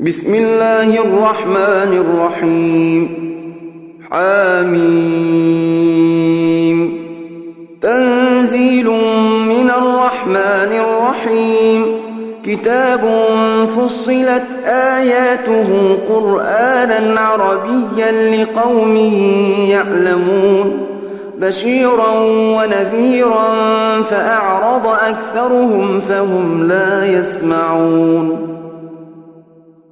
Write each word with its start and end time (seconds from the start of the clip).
بسم 0.00 0.34
الله 0.34 0.98
الرحمن 0.98 2.04
الرحيم 2.06 3.08
حاميم 4.10 7.00
تنزيل 7.82 8.86
من 9.48 9.70
الرحمن 9.70 10.70
الرحيم 10.78 11.84
كتاب 12.44 13.00
فصلت 13.76 14.42
آياته 14.66 15.98
قرآنا 16.08 17.20
عربيا 17.20 18.36
لقوم 18.44 18.96
يعلمون 19.70 20.86
بشيرا 21.38 22.12
ونذيرا 22.54 23.48
فأعرض 24.02 24.86
أكثرهم 24.86 26.00
فهم 26.08 26.68
لا 26.68 27.06
يسمعون 27.18 28.54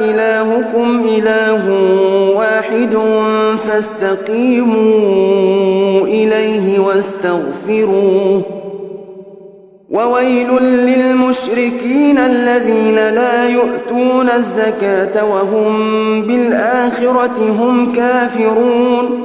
إلهكم 0.00 1.02
إله 1.18 1.70
واحد 2.36 2.98
فاستقيموا 3.66 4.82
إليه 6.06 6.78
واستغفروه 6.78 8.42
وويل 9.90 10.50
للمشركين 10.62 12.18
الذين 12.18 12.94
لا 12.94 13.48
يؤتون 13.48 14.28
الزكاة 14.30 15.24
وهم 15.24 15.76
بالآخرة 16.22 17.54
هم 17.58 17.92
كافرون 17.92 19.24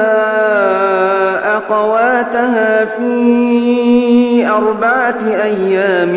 أقواتها 1.58 2.86
في 2.86 4.48
أربعة 4.50 5.18
أيام 5.44 6.14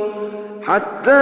حتى 0.71 1.21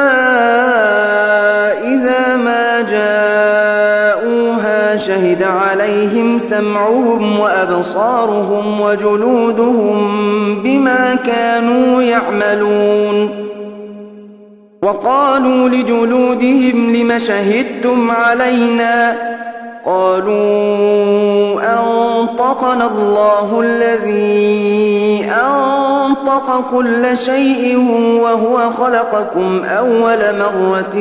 إذا 1.84 2.36
ما 2.36 2.82
جاءوها 2.82 4.98
شهد 4.98 5.44
عليهم 5.44 6.40
سمعهم 6.50 7.40
وأبصارهم 7.40 8.82
وجلودهم 8.82 10.00
بما 10.64 11.16
كانوا 11.26 12.02
يعملون 12.02 13.48
وقالوا 14.84 15.70
لجلودهم 15.70 16.96
لم 16.96 17.20
شهدتم 17.20 18.12
علينا 18.12 19.16
قالوا 19.86 21.54
أنطقنا 21.62 22.88
الله 22.88 23.62
الذي 23.66 25.24
أنطق 25.26 25.89
خلق 26.30 26.64
كل 26.72 27.18
شيء 27.18 27.78
وهو 28.24 28.72
خلقكم 28.72 29.62
أول 29.66 30.20
مرة 30.40 30.96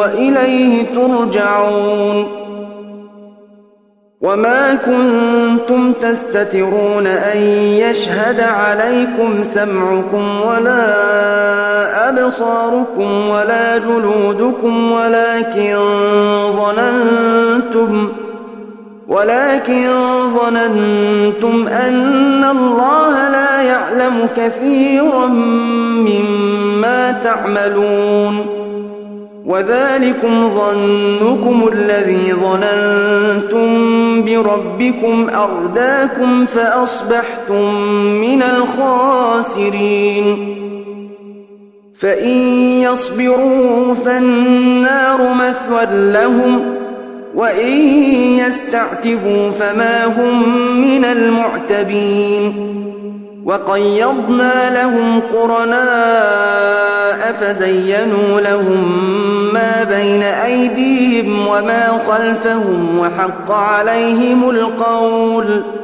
وإليه 0.00 0.86
ترجعون 0.94 2.44
وما 4.22 4.74
كنتم 4.74 5.92
تستترون 5.92 7.06
أن 7.06 7.38
يشهد 7.62 8.40
عليكم 8.40 9.44
سمعكم 9.54 10.24
ولا 10.48 11.04
أبصاركم 12.08 13.28
ولا 13.30 13.78
جلودكم 13.78 14.92
ولكن 14.92 15.76
ظننتم 16.52 17.14
ظننتم 17.72 18.23
ولكن 19.08 19.90
ظننتم 20.34 21.68
أن 21.68 22.44
الله 22.44 23.28
لا 23.30 23.62
يعلم 23.62 24.28
كثيرا 24.36 25.26
مما 25.26 27.10
تعملون 27.24 28.46
وذلكم 29.46 30.48
ظنكم 30.54 31.68
الذي 31.72 32.32
ظننتم 32.34 33.64
بربكم 34.24 35.26
أرداكم 35.34 36.44
فأصبحتم 36.44 37.74
من 38.20 38.42
الخاسرين 38.42 40.24
فإن 41.98 42.36
يصبروا 42.82 43.94
فالنار 44.04 45.34
مثوى 45.34 45.86
لهم 46.12 46.60
ۖ 46.80 46.83
وإن 47.34 47.72
يستعتبوا 48.38 49.50
فما 49.50 50.04
هم 50.04 50.56
من 50.80 51.04
المعتبين 51.04 52.74
وقيضنا 53.44 54.70
لهم 54.74 55.20
قرناء 55.20 57.34
فزينوا 57.40 58.40
لهم 58.40 58.92
ما 59.54 59.72
بين 59.90 60.22
أيديهم 60.22 61.46
وما 61.46 62.00
خلفهم 62.08 62.98
وحق 62.98 63.50
عليهم 63.50 64.50
القول 64.50 65.62
ۖ 65.80 65.83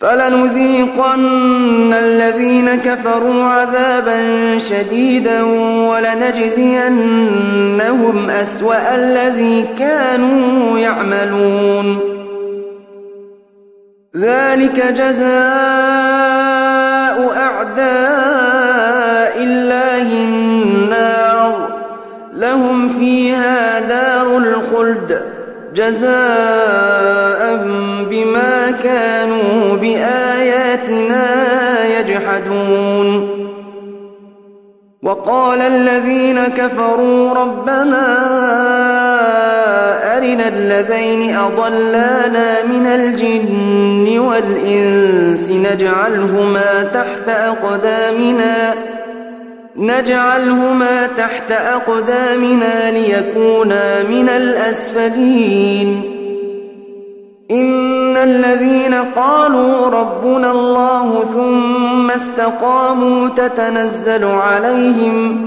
فلنذيقن 0.00 1.92
الذين 1.94 2.74
كفروا 2.74 3.44
عذابا 3.44 4.18
شديدا 4.58 5.42
ولنجزينهم 5.88 8.30
أسوأ 8.30 8.94
الذي 8.94 9.68
كانوا 9.78 10.78
يعملون 10.78 11.98
ذلك 14.16 14.84
جزاء 14.92 15.36
أعداء 17.36 19.36
الله 19.44 20.12
النار 20.12 21.68
لهم 22.34 22.88
فيها 22.88 23.80
دار 23.80 24.38
الخلد 24.38 25.24
جزاء 25.76 27.56
بما 28.10 28.70
كانوا 28.82 29.76
بآياتنا 29.80 31.20
يجحدون 31.98 33.36
وقال 35.02 35.60
الذين 35.60 36.40
كفروا 36.46 37.34
ربنا 37.34 38.06
أرنا 40.18 40.48
الذين 40.48 41.36
أضلانا 41.36 42.64
من 42.64 42.86
الجن 42.86 44.18
والإنس 44.18 45.50
نجعلهما 45.50 46.82
تحت 46.92 47.28
أقدامنا 47.28 48.72
ۖ 48.92 48.95
نجعلهما 49.78 51.06
تحت 51.06 51.50
أقدامنا 51.52 52.90
ليكونا 52.90 54.02
من 54.02 54.28
الأسفلين 54.28 56.02
إن 57.50 58.16
الذين 58.16 58.94
قالوا 58.94 59.90
ربنا 59.90 60.50
الله 60.50 61.24
ثم 61.34 62.10
استقاموا 62.10 63.28
تتنزل 63.28 64.24
عليهم 64.24 65.46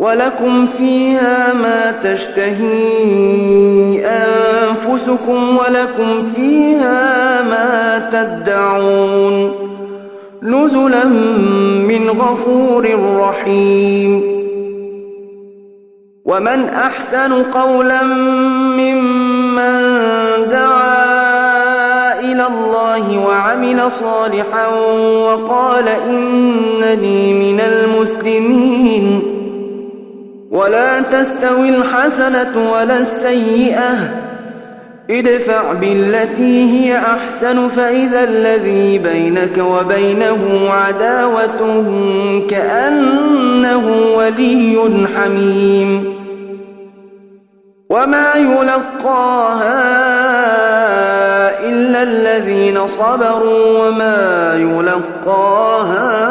ولكم 0.00 0.66
فيها 0.66 1.54
ما 1.54 1.90
تشتهي 1.90 3.06
أنفسكم 4.06 5.56
ولكم 5.58 6.22
فيها 6.36 7.42
ما 7.42 8.08
تدعون 8.12 9.52
نزلا 10.42 11.04
من 11.88 12.10
غفور 12.10 12.98
رحيم 13.20 14.22
ومن 16.24 16.64
أحسن 16.74 17.32
قولا 17.42 18.02
ممن 18.80 19.74
دعا 20.50 22.20
إلى 22.20 22.46
الله 22.46 23.18
وعمل 23.26 23.90
صالحا 23.90 24.66
وقال 25.24 25.84
إنني 25.88 27.34
من 27.52 27.60
المسلمين 27.60 28.99
ولا 30.62 31.00
تستوي 31.00 31.68
الحسنة 31.68 32.70
ولا 32.72 32.98
السيئة 32.98 33.92
ادفع 35.10 35.72
بالتي 35.72 36.64
هي 36.84 36.98
أحسن 36.98 37.68
فإذا 37.68 38.24
الذي 38.24 38.98
بينك 38.98 39.58
وبينه 39.58 40.70
عداوة 40.70 41.84
كأنه 42.50 43.96
ولي 44.16 45.06
حميم 45.16 46.20
وما 47.90 48.32
يلقاها 48.36 50.00
إلا 51.68 52.02
الذين 52.02 52.86
صبروا 52.86 53.88
وما 53.88 54.54
يلقاها 54.56 56.30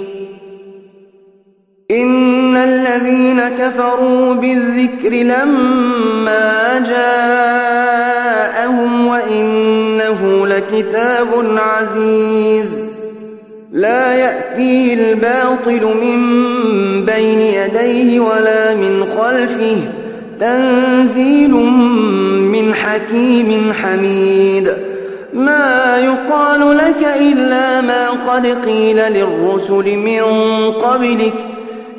إن 1.91 2.55
الذين 2.57 3.41
كفروا 3.59 4.33
بالذكر 4.33 5.09
لما 5.09 6.79
جاءهم 6.87 9.07
وإنه 9.07 10.47
لكتاب 10.47 11.27
عزيز 11.47 12.65
لا 13.71 14.13
يأتيه 14.13 14.93
الباطل 14.93 15.95
من 16.03 16.17
بين 17.05 17.39
يديه 17.39 18.19
ولا 18.19 18.75
من 18.75 19.05
خلفه 19.17 19.77
تنزيل 20.39 21.51
من 22.51 22.73
حكيم 22.73 23.73
حميد 23.83 24.73
ما 25.33 25.97
يقال 25.97 26.77
لك 26.77 27.07
إلا 27.21 27.81
ما 27.81 28.09
قد 28.09 28.45
قيل 28.45 28.95
للرسل 28.99 29.97
من 29.97 30.21
قبلك 30.71 31.33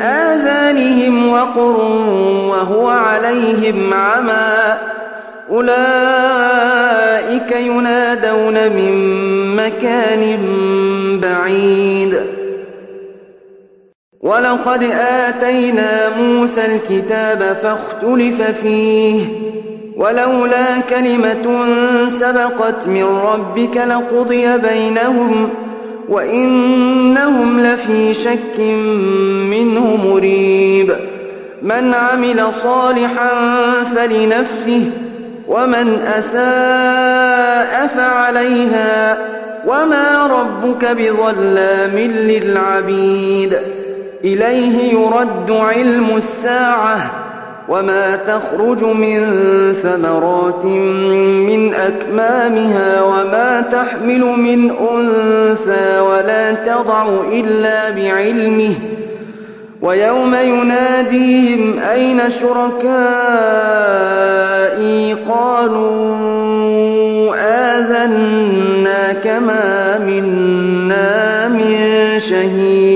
آذانهم 0.00 1.32
وقر 1.32 1.76
وهو 2.50 2.88
عليهم 2.88 3.92
عمى 3.94 4.78
أولئك 5.50 7.52
ينادون 7.52 8.54
من 8.54 9.56
مكان 9.56 10.38
بعيد 11.22 12.20
ولقد 14.20 14.82
آتينا 15.00 16.08
موسى 16.18 16.64
الكتاب 16.66 17.56
فاختلف 17.62 18.42
فيه 18.62 19.26
ولولا 19.96 20.80
كلمة 20.90 21.58
سبقت 22.20 22.86
من 22.86 23.04
ربك 23.04 23.76
لقضي 23.76 24.56
بينهم 24.58 25.46
ۖ 25.62 25.65
وإنهم 26.08 27.60
لفي 27.60 28.14
شك 28.14 28.60
منه 29.50 29.96
مريب 30.06 30.96
من 31.62 31.94
عمل 31.94 32.52
صالحا 32.62 33.56
فلنفسه 33.96 34.90
ومن 35.48 36.08
أساء 36.18 37.86
فعليها 37.86 39.18
وما 39.66 40.26
ربك 40.40 40.84
بظلام 40.84 41.94
للعبيد 42.14 43.58
إليه 44.24 44.92
يرد 44.92 45.50
علم 45.50 46.06
الساعة 46.16 47.25
وما 47.68 48.16
تخرج 48.16 48.84
من 48.84 49.20
ثمرات 49.82 50.64
من 50.64 51.74
أكمامها 51.74 53.02
وما 53.02 53.64
تحمل 53.72 54.20
من 54.20 54.70
أنثى 54.70 56.00
ولا 56.00 56.52
تضع 56.52 57.08
إلا 57.32 57.90
بعلمه 57.90 58.74
ويوم 59.82 60.34
يناديهم 60.34 61.78
أين 61.78 62.20
شركائي 62.40 65.16
قالوا 65.28 66.06
آذنا 67.78 69.12
كما 69.24 69.98
منا 70.06 71.48
من 71.48 71.76
شهيد 72.18 72.95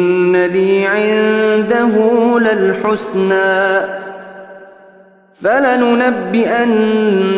لي 0.47 0.85
عنده 0.85 1.95
للحسنى 2.39 3.79
فلننبئن 5.43 6.75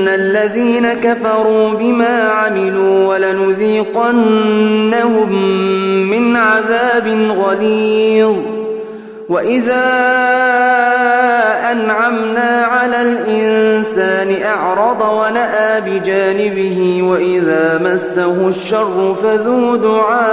الذين 0.08 0.94
كفروا 0.94 1.70
بما 1.74 2.22
عملوا 2.30 3.08
ولنذيقنهم 3.08 5.32
من 6.10 6.36
عذاب 6.36 7.08
غليظ 7.38 8.36
وإذا 9.30 9.84
أنعمنا 11.72 12.66
على 12.72 13.02
الإنسان 13.02 14.36
أعرض 14.46 15.02
ونأى 15.02 15.82
بجانبه 15.82 17.04
وإذا 17.04 17.80
مسه 17.84 18.48
الشر 18.48 19.16
فذو 19.24 19.76
دعاء 19.76 20.33